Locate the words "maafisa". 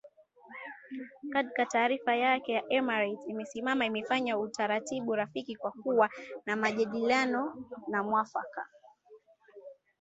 8.03-8.67